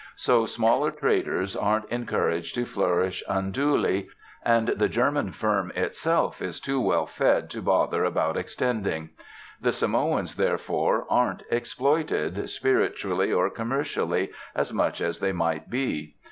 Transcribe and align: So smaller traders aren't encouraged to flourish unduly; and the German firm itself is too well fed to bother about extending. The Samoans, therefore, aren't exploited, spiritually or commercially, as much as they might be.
So 0.15 0.47
smaller 0.47 0.89
traders 0.89 1.55
aren't 1.55 1.85
encouraged 1.91 2.55
to 2.55 2.65
flourish 2.65 3.21
unduly; 3.29 4.09
and 4.43 4.69
the 4.69 4.89
German 4.89 5.31
firm 5.31 5.71
itself 5.75 6.41
is 6.41 6.59
too 6.59 6.81
well 6.81 7.05
fed 7.05 7.51
to 7.51 7.61
bother 7.61 8.03
about 8.03 8.35
extending. 8.35 9.11
The 9.61 9.71
Samoans, 9.71 10.37
therefore, 10.37 11.05
aren't 11.07 11.43
exploited, 11.51 12.49
spiritually 12.49 13.31
or 13.31 13.51
commercially, 13.51 14.31
as 14.55 14.73
much 14.73 15.01
as 15.01 15.19
they 15.19 15.33
might 15.33 15.69
be. 15.69 16.15